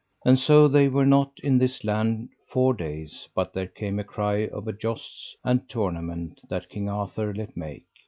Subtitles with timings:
[0.25, 4.47] And so they were not in this land four days but there came a cry
[4.47, 7.85] of a jousts and tournament that King Arthur let make.